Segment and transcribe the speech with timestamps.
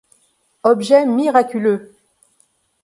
[0.63, 1.93] Objet miraculeux.